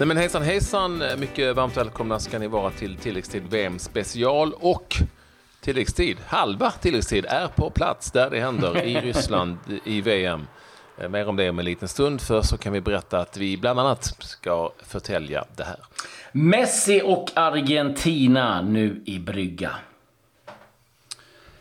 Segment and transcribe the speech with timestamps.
[0.00, 4.96] Nej men hejsan hejsan, mycket varmt välkomna ska ni vara till tilläggstid VM special och
[5.60, 10.46] tilläggstid, halva tilläggstid är på plats där det händer i Ryssland i VM.
[10.98, 13.56] Eh, mer om det om en liten stund, för så kan vi berätta att vi
[13.56, 15.78] bland annat ska förtälja det här.
[16.32, 19.74] Messi och Argentina nu i brygga.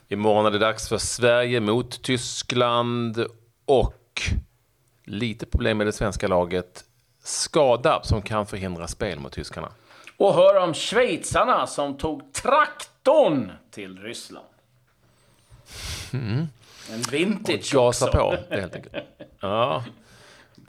[0.08, 3.26] Imorgon är det dags för Sverige mot Tyskland
[3.66, 4.22] och
[5.06, 6.86] lite problem med det svenska laget.
[7.24, 9.72] Skada som kan förhindra spel mot tyskarna.
[10.18, 14.46] Och hör om schweizarna som tog traktorn till Ryssland.
[16.14, 16.48] Mm.
[16.94, 18.96] En vintage och gasa på, helt enkelt.
[19.40, 19.84] Ja.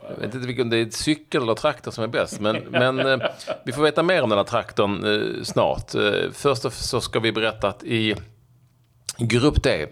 [0.08, 3.18] Jag vet inte om det är cykel eller traktor som är bäst, men, men eh,
[3.64, 5.94] vi får veta mer om den här traktorn eh, snart.
[5.94, 8.16] Eh, först så ska vi berätta att i
[9.18, 9.86] Grupp D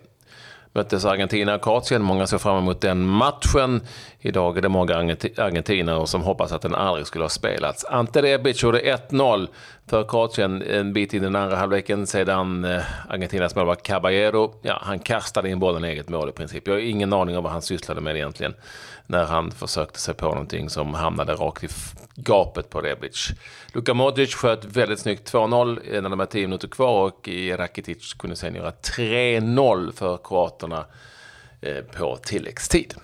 [0.72, 2.02] möttes Argentina och Kroatien.
[2.02, 3.80] Många såg fram emot den matchen.
[4.20, 7.84] Idag är det många argentinare som hoppas att den aldrig skulle ha spelats.
[7.84, 8.80] Ante Rebic gjorde
[9.10, 9.48] 1-0
[9.88, 14.78] för Kroatien en bit in i den andra halvleken sedan eh, Argentinas målvakt Caballero, ja,
[14.82, 16.66] han kastade in bollen i eget mål i princip.
[16.66, 18.54] Jag har ingen aning om vad han sysslade med egentligen
[19.06, 21.68] när han försökte sig på någonting som hamnade rakt i
[22.14, 23.28] gapet på Rebic.
[23.72, 28.36] Luka Modric sköt väldigt snyggt 2-0 när de var 10 minuter kvar och Rakitic kunde
[28.36, 30.84] sen göra 3-0 för kroaterna
[31.60, 32.94] eh, på tilläggstid.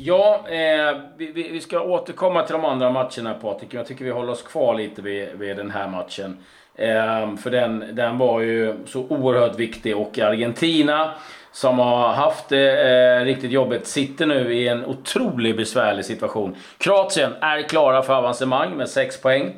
[0.00, 3.74] Ja, eh, vi, vi, ska återkomma till de andra matcherna Patrik.
[3.74, 6.36] Jag tycker vi håller oss kvar lite vid, vid den här matchen.
[6.74, 11.14] Eh, för den, den var ju så oerhört viktig och Argentina
[11.52, 16.56] som har haft det eh, riktigt jobbigt sitter nu i en otroligt besvärlig situation.
[16.78, 19.56] Kroatien är klara för avancemang med 6 poäng.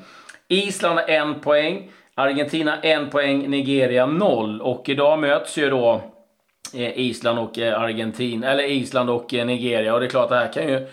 [0.48, 1.90] Island har 1 poäng.
[2.14, 3.50] Argentina 1 poäng.
[3.50, 4.60] Nigeria 0.
[4.60, 6.02] Och idag möts ju då
[6.74, 9.94] Eh, Island och eh, Argentina, eller Island och eh, Nigeria.
[9.94, 10.86] Och det är klart, det här kan ju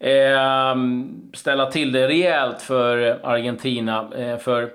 [0.00, 4.08] ehm, ställa till det rejält för Argentina.
[4.40, 4.70] För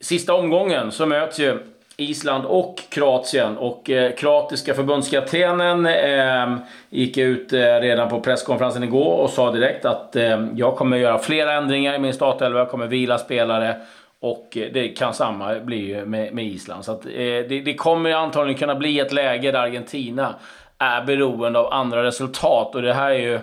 [0.00, 1.58] sista omgången så möts ju
[2.00, 3.58] Island och Kroatien.
[3.58, 6.56] Och eh, kroatiska förbundskaptenen eh,
[6.90, 11.18] gick ut eh, redan på presskonferensen igår och sa direkt att eh, jag kommer göra
[11.18, 12.58] flera ändringar i min startelva.
[12.58, 13.76] Jag kommer vila spelare.
[14.20, 16.84] Och eh, det kan samma bli med, med Island.
[16.84, 20.34] Så att, eh, det, det, kommer antagligen kunna bli ett läge där Argentina
[20.78, 22.74] är beroende av andra resultat.
[22.74, 23.40] Och det här är ju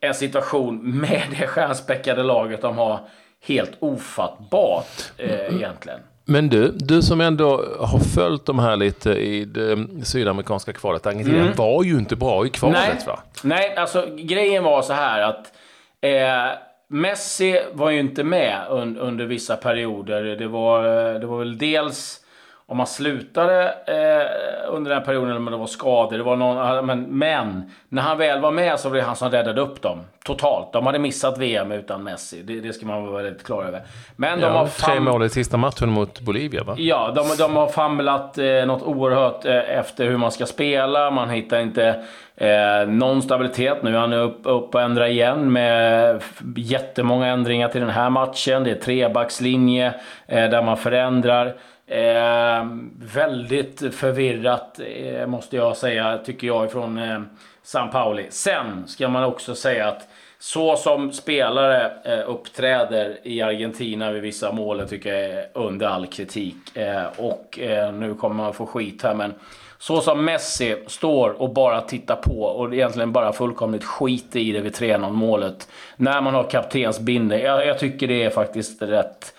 [0.00, 3.00] en situation med det stjärnspäckade laget de har
[3.46, 6.00] helt ofattbart eh, egentligen.
[6.24, 11.06] Men du, du som ändå har följt de här lite i det sydamerikanska kvalet.
[11.06, 11.52] Argentina mm.
[11.56, 13.06] var ju inte bra i kvalet Nej.
[13.06, 13.18] va?
[13.42, 15.52] Nej, alltså grejen var så här att
[16.00, 16.58] eh,
[16.90, 20.22] Messi var ju inte med un, under vissa perioder.
[20.22, 20.82] Det var,
[21.18, 22.24] det var väl dels
[22.70, 26.18] om man slutade eh, under den perioden eller om det var skador.
[26.18, 29.30] Det var någon, men, men när han väl var med så var det han som
[29.30, 29.98] räddade upp dem.
[30.24, 30.72] Totalt.
[30.72, 32.42] De hade missat VM utan Messi.
[32.42, 33.82] Det, det ska man vara väldigt klar över.
[34.16, 36.74] Men ja, de har tre mål i sista matchen mot Bolivia va?
[36.78, 41.10] Ja, de, de har famlat eh, något oerhört eh, efter hur man ska spela.
[41.10, 42.04] Man hittar inte
[42.36, 43.82] eh, någon stabilitet.
[43.82, 46.22] Nu är han upp, upp och ändrar igen med
[46.56, 48.64] jättemånga ändringar till den här matchen.
[48.64, 49.94] Det är trebackslinje
[50.26, 51.54] eh, där man förändrar.
[51.88, 52.66] Eh,
[53.14, 57.20] väldigt förvirrat eh, måste jag säga, tycker jag, från eh,
[57.62, 58.26] San Pauli.
[58.30, 64.52] Sen ska man också säga att så som spelare eh, uppträder i Argentina vid vissa
[64.52, 66.76] mål tycker jag är under all kritik.
[66.76, 69.34] Eh, och eh, nu kommer man få skit här, men
[69.78, 74.60] så som Messi står och bara tittar på och egentligen bara fullkomligt skiter i det
[74.60, 75.68] vid 3-0 målet.
[75.96, 77.40] När man har kaptensbinde.
[77.40, 79.34] Jag, jag tycker det är faktiskt rätt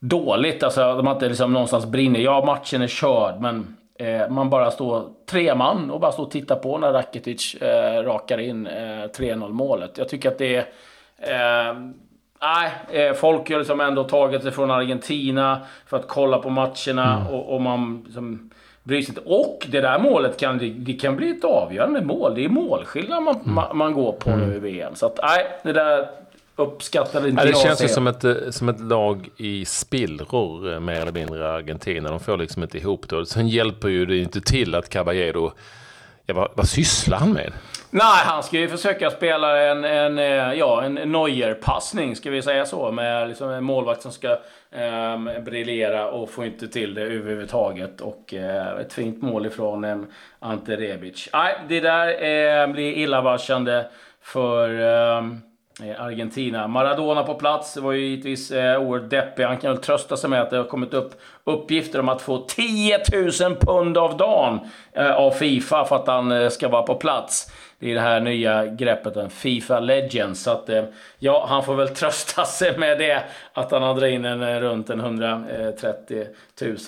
[0.00, 0.62] dåligt.
[0.62, 2.20] Alltså, de har inte liksom någonstans brinner.
[2.20, 6.30] Ja, matchen är körd, men eh, man bara står tre man och bara står och
[6.30, 9.98] tittar på när Rakitic eh, rakar in eh, 3-0 målet.
[9.98, 10.64] Jag tycker att det är...
[11.18, 11.74] Eh,
[12.42, 17.16] nej, eh, folk har liksom ändå tagit sig från Argentina för att kolla på matcherna
[17.16, 17.26] mm.
[17.34, 18.50] och, och, man liksom,
[18.82, 19.30] bryr sig inte.
[19.30, 22.34] Och det där målet kan, det, det kan bli ett avgörande mål.
[22.34, 23.54] Det är målskillnad man, mm.
[23.54, 24.48] man, man, går på mm.
[24.48, 24.94] nu i VM.
[24.94, 26.08] Så att nej, det där
[26.60, 30.80] uppskattade inte ja, Det känns ju som ett, eh, som ett lag i spillror, eh,
[30.80, 32.10] mer eller mindre, Argentina.
[32.10, 33.26] De får liksom inte ihop det.
[33.26, 35.52] Sen hjälper ju det inte till att Caballero...
[36.26, 37.52] Ja, vad, vad sysslar han med?
[37.90, 42.66] Nej, han ska ju försöka spela en, en, eh, ja, en Neuer-passning, ska vi säga
[42.66, 42.90] så.
[42.90, 44.30] Med liksom en målvakt som ska
[44.70, 48.00] eh, briljera och få inte till det överhuvudtaget.
[48.00, 49.98] Och eh, ett fint mål ifrån eh,
[50.38, 51.28] Ante Rebic.
[51.32, 53.86] Nej, det där eh, blir illavarslande
[54.22, 54.80] för...
[54.80, 55.22] Eh,
[55.98, 56.68] Argentina.
[56.68, 59.44] Maradona på plats var ju givetvis eh, oerhört deppig.
[59.44, 62.38] Han kan väl trösta sig med att det har kommit upp uppgifter om att få
[62.38, 62.98] 10
[63.40, 64.60] 000 pund av dagen
[64.92, 67.52] eh, av Fifa för att han eh, ska vara på plats.
[67.78, 70.42] det är det här nya greppet, en Fifa Legends.
[70.42, 70.84] Så att, eh,
[71.18, 73.22] ja, han får väl trösta sig med det.
[73.52, 76.26] Att han har dragit in en, eh, runt en 130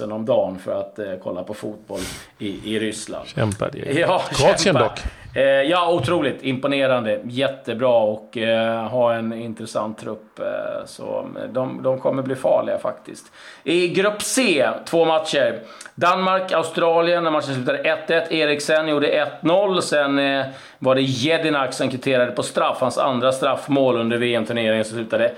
[0.00, 2.00] 000 om dagen för att eh, kolla på fotboll
[2.38, 3.28] i, i Ryssland.
[3.28, 4.00] Kämpade ju.
[4.00, 5.00] Ja, Kroatien dock.
[5.34, 7.20] Eh, ja, otroligt imponerande.
[7.24, 10.38] Jättebra och eh, ha en intressant trupp.
[10.38, 13.32] Eh, så eh, de, de kommer bli farliga faktiskt.
[13.64, 15.60] I grupp C, två matcher.
[15.94, 18.32] Danmark-Australien, när matchen slutade 1-1.
[18.32, 19.80] Eriksen gjorde 1-0.
[19.80, 20.46] Sen eh,
[20.78, 22.76] var det Jedinak som kvitterade på straff.
[22.80, 25.32] Hans andra straffmål under VM-turneringen som slutade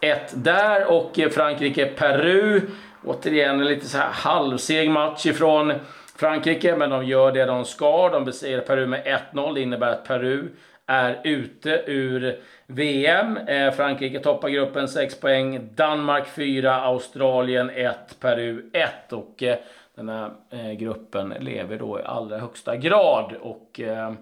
[0.00, 0.92] 1-1 där.
[0.92, 2.60] Och eh, Frankrike-Peru.
[3.04, 5.72] Återigen en lite så här halvseg match ifrån
[6.16, 8.08] Frankrike, men de gör det de ska.
[8.08, 9.54] De besegrar Peru med 1-0.
[9.54, 10.48] Det innebär att Peru
[10.86, 13.36] är ute ur VM.
[13.36, 15.68] Eh, Frankrike toppar gruppen 6 poäng.
[15.74, 19.12] Danmark 4, Australien 1, Peru 1.
[19.12, 19.58] Och eh,
[19.94, 23.32] den här eh, gruppen lever då i allra högsta grad.
[23.40, 24.12] Och eh,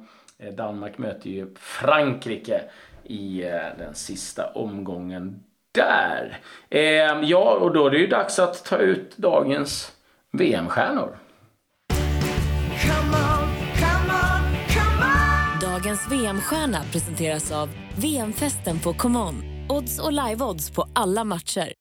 [0.52, 2.60] Danmark möter ju Frankrike
[3.04, 6.38] i eh, den sista omgången där.
[6.70, 9.92] Eh, ja, och då är det ju dags att ta ut dagens
[10.30, 11.16] VM-stjärnor.
[15.84, 19.34] Dagens VM-stjärna presenteras av VM-festen på ComeOn.
[19.68, 21.72] Odds och live-odds på alla matcher.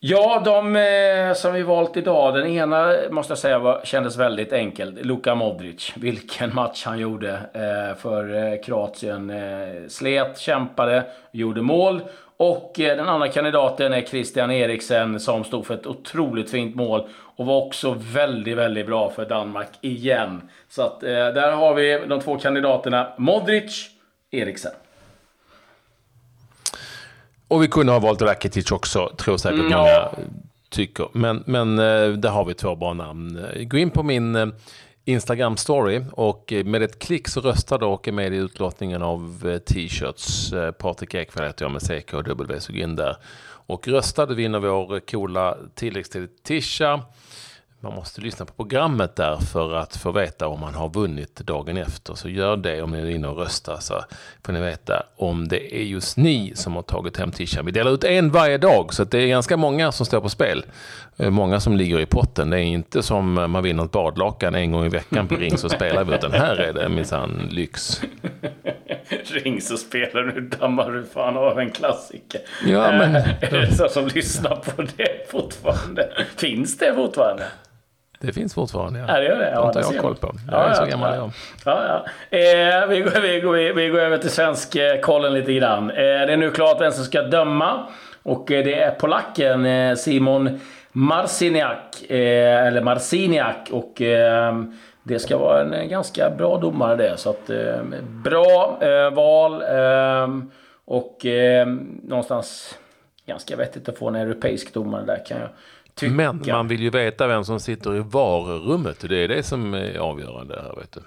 [0.00, 2.34] Ja, de eh, som vi valt idag.
[2.34, 4.98] Den ena måste jag säga var, kändes väldigt enkel.
[5.02, 5.92] Luka Modric.
[5.96, 9.30] Vilken match han gjorde eh, för eh, Kroatien.
[9.30, 12.00] Eh, slet, kämpade, gjorde mål.
[12.36, 17.08] Och eh, den andra kandidaten är Christian Eriksen som stod för ett otroligt fint mål.
[17.36, 20.48] Och var också väldigt, väldigt bra för Danmark igen.
[20.68, 23.12] Så att eh, där har vi de två kandidaterna.
[23.18, 23.88] Modric,
[24.30, 24.72] Eriksen.
[27.48, 30.08] Och vi kunde ha valt Rakitic också, tror säkert Mm, många
[30.70, 31.08] tycker.
[31.12, 33.46] Men, men eh, där har vi två bra namn.
[33.60, 34.46] Gå in på min eh,
[35.04, 39.58] Instagram-story och eh, med ett klick så röstar du och är med i utlottningen av
[39.66, 40.54] t-shirts.
[40.78, 43.16] Patrik Ekwall heter jag med CK och W, så gå in där.
[43.68, 47.02] Och röstar du vinner vår coola tilläggstid Tisha.
[47.80, 51.76] Man måste lyssna på programmet där för att få veta om man har vunnit dagen
[51.76, 52.14] efter.
[52.14, 54.04] Så gör det om ni är inne och röstar så
[54.46, 57.66] får ni veta om det är just ni som har tagit hem tishan.
[57.66, 60.64] Vi delar ut en varje dag så det är ganska många som står på spel.
[61.16, 62.50] Eh, Många som ligger i potten.
[62.50, 65.68] Det är inte som man vinner ett badlakan en gång i veckan på Ring så
[65.68, 66.14] spelar vi.
[66.14, 68.00] Utan här är det minsann lyx.
[69.24, 72.40] Ring så spelar nu dammar du fan av en klassiker.
[72.66, 76.08] Ja, men- Eh, Är det så som lyssnar på det fortfarande?
[76.36, 77.44] Finns det fortfarande?
[78.20, 79.04] Det finns fortfarande.
[79.08, 79.50] Ja, det gör det.
[79.50, 80.32] Det har jag koll på.
[80.50, 81.30] Jag är så gammal ja.
[81.64, 81.84] Ja,
[82.30, 82.38] ja.
[82.38, 85.90] Eh, vi, går, vi, går, vi, går över till svensk-kollen lite grann.
[85.90, 87.86] Eh, det är nu klart vem som ska döma.
[88.22, 90.60] Och eh, det är polacken eh, Simon
[90.92, 92.10] Marciniak.
[92.10, 93.68] Eh, eller Marciniak.
[93.72, 94.54] Och eh,
[95.02, 97.16] det ska vara en eh, ganska bra domare det.
[97.16, 97.82] Så att, eh,
[98.24, 99.62] bra eh, val.
[99.62, 100.28] Eh,
[100.84, 101.66] och eh,
[102.02, 102.78] någonstans
[103.26, 105.48] ganska vettigt att få en europeisk domare där kan jag
[105.96, 106.12] tycka.
[106.14, 109.00] Men man vill ju veta vem som sitter i varummet.
[109.08, 111.00] Det är det som är avgörande här, vet du.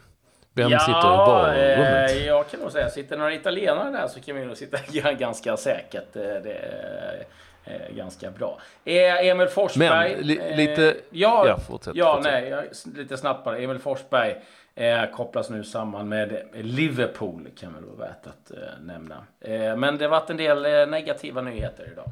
[0.53, 2.12] Vem sitter i varummet?
[2.12, 4.77] eh, jag kan nog säga, sitter några italienare där så kan vi nog sitta
[5.13, 6.15] ganska säkert.
[6.15, 7.25] Eh, Det är
[7.65, 8.59] eh, ganska bra.
[8.86, 10.15] Eh, Emil Forsberg.
[10.15, 12.33] Men, li- eh, lite- Ja, ja, fortsätt, ja fortsätt.
[12.33, 12.63] nej, jag,
[12.97, 13.57] lite snabbt bara.
[13.57, 14.35] Emil Forsberg
[14.75, 19.16] eh, kopplas nu samman med Liverpool, kan väl vara värt att eh, nämna.
[19.42, 22.11] Eh, men det har varit en del eh, negativa nyheter idag.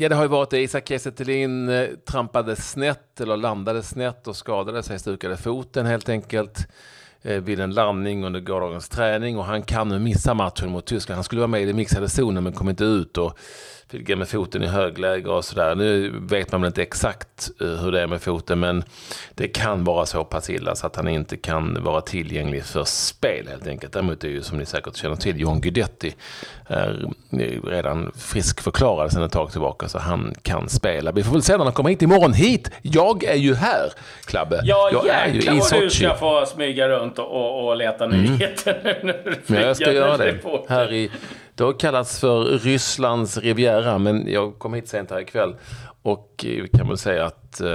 [0.00, 0.60] Ja, det har ju varit det.
[0.60, 6.08] Isak Kiese Thelin eh, trampade snett eller landade snett och skadade sig, stukade foten helt
[6.08, 6.68] enkelt
[7.22, 11.16] eh, vid en landning under gårdagens träning och han kan nu missa matchen mot Tyskland.
[11.16, 13.38] Han skulle vara med i den mixade zonen men kom inte ut och
[13.92, 15.74] gå med foten i högläge och sådär.
[15.74, 18.84] Nu vet man väl inte exakt eh, hur det är med foten men
[19.34, 23.48] det kan vara så pass illa så att han inte kan vara tillgänglig för spel
[23.48, 23.92] helt enkelt.
[23.92, 26.14] Däremot är ju som ni säkert känner till John Guidetti
[26.66, 31.12] är eh, redan friskförklarad sedan ett tag tillbaka så han kan spela.
[31.12, 32.32] Vi får väl se när han kommer hit imorgon.
[32.32, 32.70] Hit!
[32.82, 33.92] Jag är ju här,
[34.24, 34.60] Klabbe.
[34.64, 35.76] Ja, jag är ju i du Sochi.
[35.76, 35.90] Mm.
[35.90, 39.84] ska få smyga runt och, och, och leta nyheter nu när du Men jag ska
[39.84, 40.38] flyger göra det.
[40.68, 41.10] Här i,
[41.60, 45.54] det har kallats för Rysslands Riviera, men jag kom hit sent här ikväll.
[46.02, 47.70] Och eh, vi kan väl säga att eh,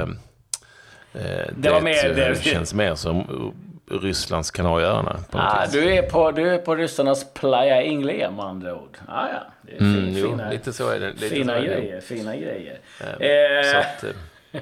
[1.13, 5.19] eh, det, var mer- eh, det- känns mer som eh, Rysslands Kanarieöarna.
[5.31, 8.97] Ah, du, är på, du är på ryssarnas Playa Ingle med andra ord.
[9.07, 11.09] Ah, ja, det är Mm, jo, fina, lite så är det.
[11.11, 11.67] Lite fina så är det.
[11.67, 12.01] grejer.
[12.01, 12.79] Fina grejer.
[13.19, 14.61] Eh, Eh, att, eh,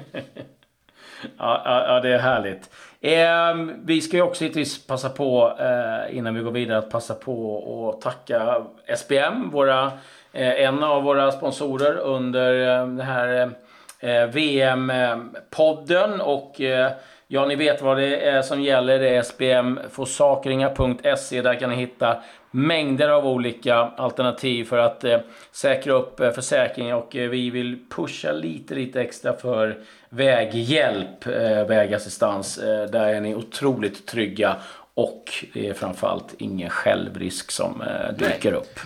[1.38, 2.70] ja, ja, det är härligt.
[3.04, 7.14] Eh, vi ska ju också givetvis passa på, eh, innan vi går vidare, att passa
[7.14, 8.62] på och tacka
[8.96, 9.84] SPM, våra,
[10.32, 13.50] eh, en av våra sponsorer under eh, den här
[14.00, 16.20] eh, VM-podden.
[16.20, 16.92] Och eh,
[17.26, 18.98] Ja, ni vet vad det är som gäller.
[18.98, 21.42] Det är sbmforsakringar.se.
[21.42, 22.22] Där kan ni hitta
[22.54, 25.18] mängder av olika alternativ för att eh,
[25.52, 26.96] säkra upp eh, försäkringen.
[26.96, 32.58] Och eh, vi vill pusha lite, lite extra för väghjälp, eh, vägassistans.
[32.58, 34.56] Eh, där är ni otroligt trygga.
[34.94, 38.80] Och det är framförallt ingen självrisk som eh, dyker upp.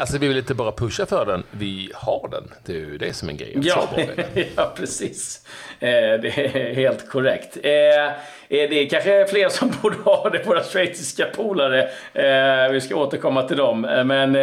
[0.00, 2.52] Alltså vi vill inte bara pusha för den, vi har den.
[2.66, 3.36] Det är ju det som är.
[3.54, 4.46] Ja, bra är det.
[4.56, 5.46] ja precis.
[5.80, 7.56] Eh, det är helt korrekt.
[7.62, 8.12] Eh, eh,
[8.48, 11.82] det är kanske fler som borde ha det, våra schweiziska polare.
[12.12, 13.84] Eh, vi ska återkomma till dem.
[13.84, 14.36] Eh, Men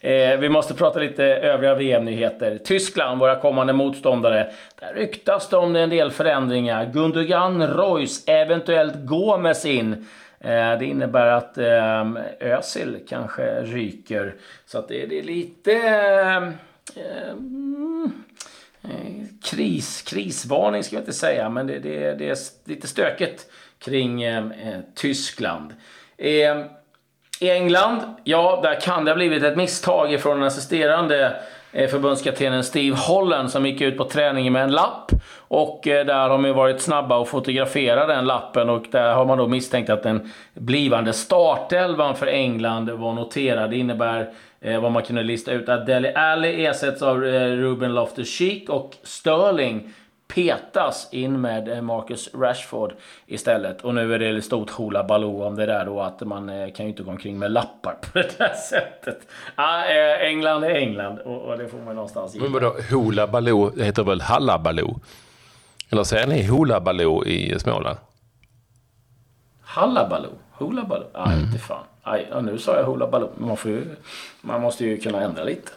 [0.00, 2.58] eh, vi måste prata lite övriga VM-nyheter.
[2.64, 4.50] Tyskland, våra kommande motståndare.
[4.80, 6.90] Där ryktas det om en del förändringar.
[6.92, 10.06] Gundogan, Reus, eventuellt Gomes in.
[10.44, 14.34] Eh, det innebär att ehm, Özil kanske ryker.
[14.66, 15.72] Så att det, är lite...
[15.72, 16.52] Ehm,
[16.96, 18.12] ehm,
[18.82, 23.46] eh, kris, krisvarning ska jag inte säga, men det, det, det är lite stökigt
[23.78, 24.44] kring eh,
[24.94, 25.74] Tyskland.
[26.16, 26.64] Eh,
[27.40, 31.42] I England, ja, där kan det ha blivit ett misstag från den assisterande
[31.72, 35.12] eh, förbundskaptenen Steve Holland som gick ut på träningen med en lapp.
[35.52, 39.24] Och eh, där har de ju varit snabba att fotografera den lappen och där har
[39.24, 43.70] man då misstänkt att den blivande startelvan för England var noterad.
[43.70, 44.30] Det innebär
[44.60, 48.96] eh, vad man kunde lista ut att Dele Alli ersätts av eh, Ruben Loftus-Cheek och
[49.02, 49.92] Sterling
[50.34, 52.92] petas in med eh, Marcus Rashford
[53.26, 53.82] istället.
[53.82, 56.86] Och nu är det stort hula baloo om det där då att man eh, kan
[56.86, 59.18] ju inte gå omkring med lappar på det där sättet.
[59.54, 59.82] Ah,
[60.20, 62.60] England är England och, och det får man någonstans Men gilla.
[62.60, 65.00] vadå, Hoola Baloo, det heter väl Halla Baloo?
[65.90, 67.98] Eller säger ni Hoola Baloo i Småland?
[69.62, 70.32] Hallabaloo?
[70.58, 71.08] Hula baloo?
[71.14, 71.46] Nej, Mm.
[71.46, 71.84] inte fan.
[72.02, 73.30] Aj, ja, nu sa jag hula baloo.
[73.38, 73.84] Man, får ju,
[74.40, 75.70] man måste ju kunna ändra lite.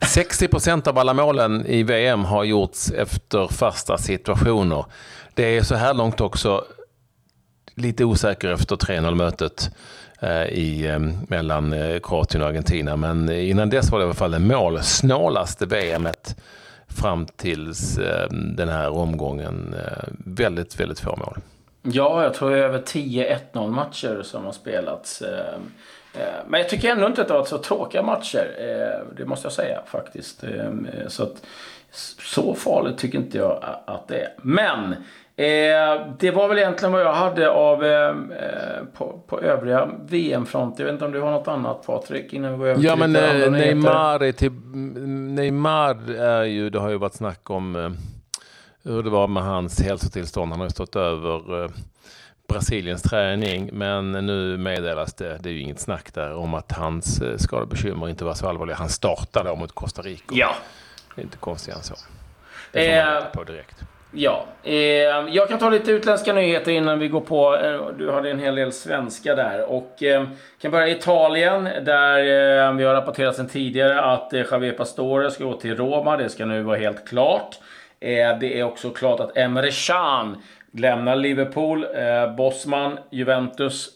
[0.00, 4.84] 60 procent av alla målen i VM har gjorts efter fasta situationer.
[5.34, 6.64] Det är så här långt också
[7.74, 9.70] lite osäker efter 3-0-mötet
[10.20, 12.96] eh, i, eh, mellan eh, Kroatien och Argentina.
[12.96, 16.36] Men innan dess var det i alla fall det målsnålaste VMet
[16.94, 19.74] fram tills ehm, den här omgången.
[19.78, 21.38] Eh, väldigt, väldigt få mål.
[21.82, 25.22] Ja, jag tror det är över 10 1-0 matcher som har spelats.
[25.22, 25.72] Ehm,
[26.14, 28.56] eh, men jag tycker ändå inte att det har varit så tråkiga matcher.
[28.58, 30.44] Eh, det måste jag säga faktiskt.
[30.44, 31.42] Ehm, så, att,
[32.32, 34.34] så farligt tycker inte jag att det är.
[34.42, 34.94] Men
[35.36, 40.78] eh, det var väl egentligen vad jag hade av eh, eh, på, på övriga VM-front.
[40.78, 42.32] Jag vet inte om du har något annat Patrik?
[42.32, 43.50] Innan vi går över Ja, till men eh.
[43.50, 44.52] Neymar, är till,
[45.34, 47.90] Neymar är ju, det har ju varit snack om eh,
[48.90, 50.50] hur det var med hans hälsotillstånd.
[50.52, 51.70] Han har ju stått över
[52.48, 57.22] Brasiliens träning, men nu meddelas det, det är ju inget snack där, om att hans
[57.36, 58.76] skadebekymmer inte var så allvarliga.
[58.76, 60.24] Han startade mot Costa Rica.
[60.30, 60.54] Ja.
[61.14, 61.94] Det är inte konstigt än så.
[62.72, 63.84] Det får man Eh, på direkt.
[64.16, 64.74] Ja, eh,
[65.30, 67.56] jag kan ta lite utländska nyheter innan vi går på.
[67.56, 69.70] Eh, du hade en hel del svenska där.
[69.70, 70.26] Och eh,
[70.60, 75.30] kan börja i Italien där eh, vi har rapporterat sedan tidigare att eh, Javier Pastore
[75.30, 76.16] ska gå till Roma.
[76.16, 77.58] Det ska nu vara helt klart.
[78.00, 80.42] Eh, det är också klart att Emre Can
[80.72, 81.86] lämnar Liverpool.
[81.94, 83.88] Eh, Bosman, Juventus,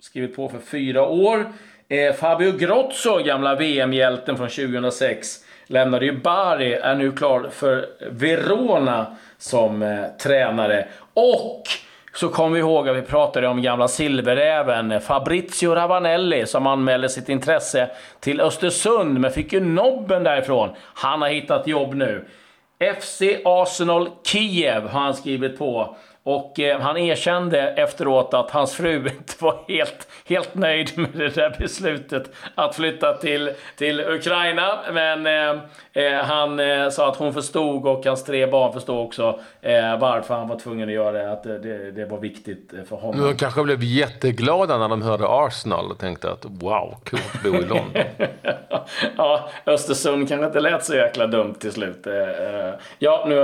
[0.00, 1.52] skrivit på för fyra år.
[1.88, 9.16] Eh, Fabio Grozzo, gamla VM-hjälten från 2006, lämnade ju Bari, är nu klar för Verona
[9.38, 10.88] som eh, tränare.
[11.14, 11.62] Och
[12.14, 17.08] så kommer vi ihåg att vi pratade om gamla silverräven eh, Fabrizio Ravanelli som anmälde
[17.08, 17.90] sitt intresse
[18.20, 20.70] till Östersund men fick ju nobben därifrån.
[20.78, 22.24] Han har hittat jobb nu.
[23.00, 25.96] FC Arsenal Kiev har han skrivit på.
[26.28, 31.34] Och eh, han erkände efteråt att hans fru inte var helt, helt nöjd med det
[31.34, 34.78] där beslutet att flytta till, till Ukraina.
[34.92, 35.62] Men eh,
[36.04, 40.34] eh, han eh, sa att hon förstod och hans tre barn förstod också eh, varför
[40.34, 41.32] han var tvungen att göra det.
[41.32, 43.26] Att det, det, var viktigt eh, för honom.
[43.26, 47.48] De kanske blev jätteglada när de hörde Arsenal och tänkte att wow, coolt att bo
[47.48, 48.02] i London.
[49.16, 52.06] ja, Östersund kanske inte lät så jäkla dumt till slut.
[52.98, 53.36] Ja, nu,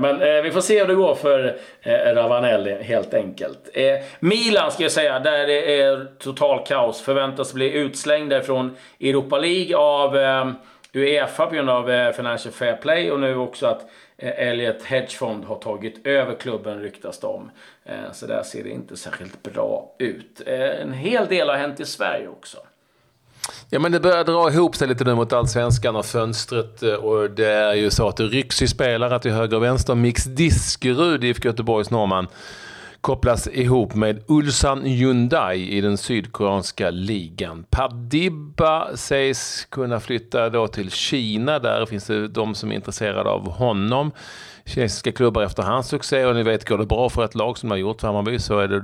[0.00, 1.56] men vi får se hur det går för
[1.92, 3.70] Eh, Ravanelli helt enkelt.
[3.74, 7.00] Eh, Milan ska jag säga, där det är total kaos.
[7.02, 10.50] Förväntas bli utslängda från Europa League av eh,
[10.94, 13.80] Uefa på grund av eh, Financial Fair Play och nu också att
[14.18, 17.50] eh, Elliot Hedgefond har tagit över klubben ryktas det om.
[17.84, 20.42] Eh, Så där ser det inte särskilt bra ut.
[20.46, 22.58] Eh, En hel del har hänt i Sverige också.
[23.74, 26.82] Ja, men det börjar dra ihop sig lite nu mot allsvenskan och fönstret.
[26.82, 29.94] Eh, och det är ju så att det rycks i spelare till höger och vänster.
[29.94, 32.26] Mix Diskerud, IFK Göteborgs norrman,
[33.00, 37.64] kopplas ihop med Ulsan Hyundai i den sydkoreanska ligan.
[37.70, 41.58] Padiba sägs kunna flytta då till Kina.
[41.58, 44.10] Där finns det de som är intresserade av honom.
[44.64, 47.68] Kinesiska klubbar efter hans succé och ni vet, går det bra för ett lag som
[47.68, 48.82] de har gjort för Hammarby så är det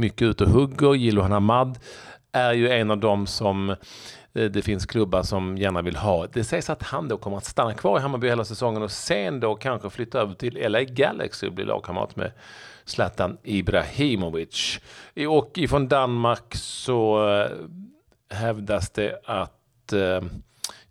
[0.00, 0.94] mycket ute och hugger.
[0.94, 1.78] Jilohan Hamad
[2.32, 3.76] är ju en av dem som eh,
[4.32, 6.26] det finns klubbar som gärna vill ha.
[6.26, 9.40] Det sägs att han då kommer att stanna kvar i Hammarby hela säsongen och sen
[9.40, 12.32] då kanske flytta över till LA Galaxy och bli lagkamrat med
[12.84, 14.80] Zlatan Ibrahimovic.
[15.28, 17.50] Och ifrån Danmark så eh,
[18.36, 20.20] hävdas det att eh,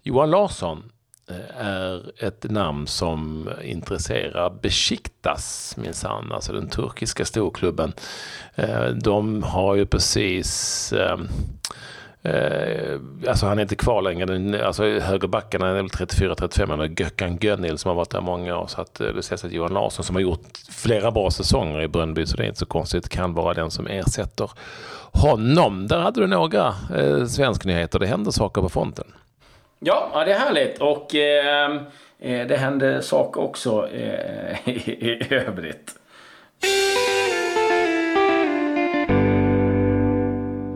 [0.03, 0.91] Johan Larsson
[1.29, 7.93] Eh, är ett namn som intresserar Besiktas minsann, alltså den turkiska storklubben.
[8.55, 11.17] Eh, de har ju precis eh,
[13.27, 14.25] alltså han är inte kvar längre.
[14.25, 18.57] Den, alltså högerbackarna är väl 34-35 han har Gökhan Gönnil som har varit där många
[18.57, 18.67] år.
[18.67, 22.25] Så att det sägs att Johan Larsson som har gjort flera bra säsonger i Brönnby
[22.25, 23.09] så det är inte så konstigt.
[23.09, 24.51] Kan vara den som ersätter
[25.11, 25.87] honom.
[25.87, 27.99] Där hade du några eh, svensknyheter.
[27.99, 29.05] Det händer saker på fronten.
[29.83, 30.81] Ja, det är härligt.
[30.81, 31.71] Och eh,
[32.19, 35.95] eh det händer saker också eh, i, i övrigt.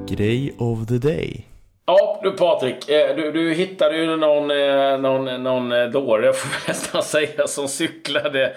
[0.08, 1.46] Grej of the day.
[1.86, 2.90] Ja, du Patrik.
[2.90, 7.48] Eh, du, du hittade ju någon, eh, någon, någon eh, dåre, får jag nästan säga,
[7.48, 8.54] som cyklade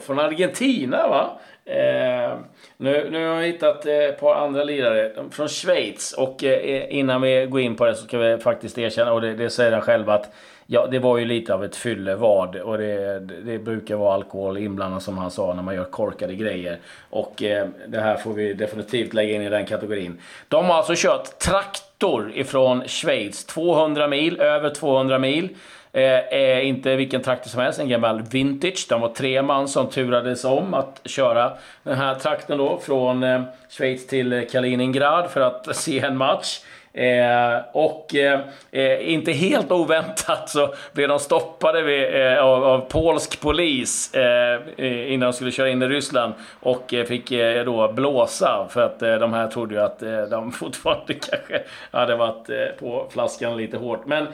[0.00, 1.40] från Argentina, va?
[1.68, 2.38] Eh,
[2.76, 6.12] nu, nu har jag hittat eh, ett par andra lirare från Schweiz.
[6.12, 9.34] Och eh, innan vi går in på det så ska vi faktiskt erkänna, och det,
[9.34, 10.30] det säger han själv, att
[10.70, 15.02] Ja, det var ju lite av ett fyllevad och det, det brukar vara alkohol inblandat
[15.02, 16.78] som han sa när man gör korkade grejer.
[17.10, 20.20] Och eh, det här får vi definitivt lägga in i den kategorin.
[20.48, 25.48] De har alltså kört traktor ifrån Schweiz, 200 mil, över 200 mil
[25.92, 28.86] är inte vilken traktor som helst, en gammal vintage.
[28.88, 31.52] De var tre man som turades om att köra
[31.82, 36.60] den här traktorn då från eh, Schweiz till Kaliningrad för att se en match.
[36.92, 38.40] Eh, och eh,
[38.70, 44.60] eh, inte helt oväntat så blev de stoppade vid, eh, av, av, polsk polis eh,
[45.12, 46.34] innan de skulle köra in i Ryssland.
[46.60, 50.52] Och eh, fick eh, då blåsa för att eh, de här trodde ju att de
[50.58, 54.06] fortfarande kanske hade varit på flaskan lite hårt.
[54.06, 54.26] Men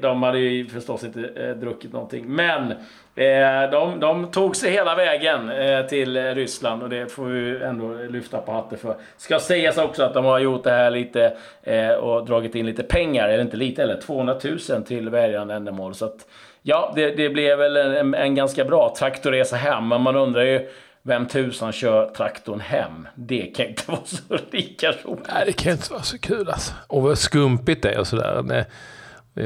[0.00, 2.24] de hade ju förstås inte druckit någonting.
[2.26, 2.74] Men
[3.18, 7.94] Eh, de, de, tog sig hela vägen eh, till Ryssland och det får vi ändå
[8.10, 8.96] lyfta på hatten för.
[9.16, 12.82] Ska sägas också att de har gjort det här lite eh, och dragit in lite
[12.82, 14.36] pengar, eller inte lite eller 200
[14.70, 15.94] 000 till välgörande ändamål.
[15.94, 16.26] Så att,
[16.62, 20.68] ja, det, det blev väl en, en, ganska bra traktorresa hem, men man undrar ju
[21.02, 23.08] vem tusan kör traktorn hem?
[23.14, 25.28] Det kan inte vara så lika roligt.
[25.34, 26.72] Nej, det kan inte vara så kul alltså.
[26.86, 28.64] Och vad skumpigt det är och sådär.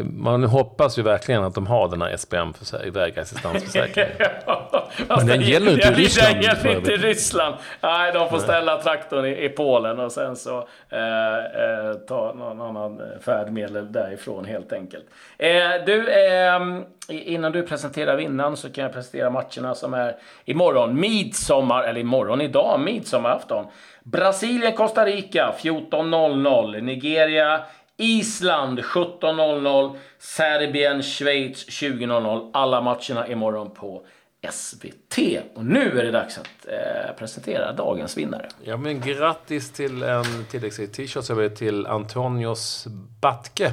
[0.05, 2.53] Man hoppas ju verkligen att de har den här SPM,
[2.93, 4.11] vägassistansförsäkringen.
[4.47, 6.35] ja, Men den gäller inte i Ryssland.
[6.35, 7.55] Den gäller inte i Ryssland.
[7.81, 12.61] Nej, de får ställa traktorn i, i Polen och sen så eh, eh, ta någon
[12.61, 15.05] annan färdmedel därifrån helt enkelt.
[15.39, 15.51] Eh,
[15.87, 21.01] du, ehm, innan du presenterar vinnaren så kan jag presentera matcherna som är imorgon.
[21.01, 23.67] Midsommar, eller imorgon, idag, midsommarafton.
[24.03, 26.81] Brasilien, Costa Rica 14.00.
[26.81, 27.61] Nigeria,
[27.97, 32.51] Island 17.00, Serbien, Schweiz 20.00.
[32.53, 34.07] Alla matcherna imorgon på
[34.51, 35.19] SVT.
[35.55, 38.49] Och nu är det dags att eh, presentera dagens vinnare.
[38.65, 42.87] Ja, men grattis till en tilläggsrik t-shirt till Antonios
[43.21, 43.73] Batke.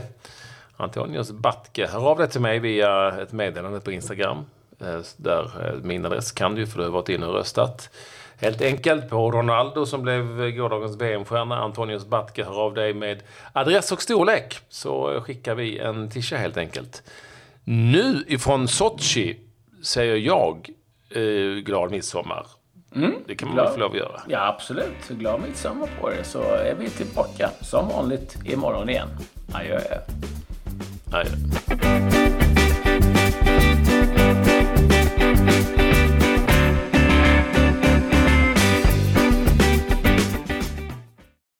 [0.77, 4.45] Antonios Batke, hör av dig till mig via ett meddelande på Instagram.
[4.81, 7.89] Eh, där eh, min adress kan du för du har varit inne och röstat.
[8.37, 11.59] Helt enkelt på Ronaldo som blev gårdagens VM-stjärna.
[11.59, 14.59] Antonius Batke hör av dig med adress och storlek.
[14.69, 17.03] Så skickar vi en tisha helt enkelt.
[17.63, 19.37] Nu ifrån Sochi
[19.83, 20.69] säger jag
[21.09, 22.45] eh, glad midsommar.
[22.95, 24.21] Mm, det kan man glad, väl få lov att göra?
[24.27, 25.07] Ja, absolut.
[25.09, 29.07] Glad midsommar på det så är vi tillbaka som vanligt imorgon igen.
[29.53, 29.79] Adjö.
[31.11, 31.31] Adjö.